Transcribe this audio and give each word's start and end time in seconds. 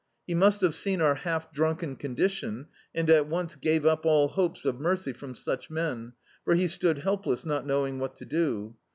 He 0.25 0.33
must 0.33 0.61
have 0.61 0.73
seen 0.73 0.99
our 0.99 1.13
half 1.13 1.51
drunken 1.53 1.95
condition 1.95 2.69
and 2.95 3.07
at 3.07 3.27
once 3.27 3.55
gave 3.55 3.85
up 3.85 4.03
all 4.03 4.29
hopes 4.29 4.65
of 4.65 4.79
mercy 4.79 5.13
from 5.13 5.35
such 5.35 5.69
men, 5.69 6.13
for 6.43 6.55
he 6.55 6.67
stood 6.67 6.97
help 6.97 7.27
less, 7.27 7.45
not 7.45 7.67
knowing 7.67 7.99
what 7.99 8.15
to 8.15 8.25
do. 8.25 8.75